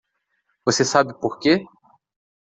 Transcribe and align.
Você 0.65 0.83
sabe 0.83 1.13
porque? 1.19 1.63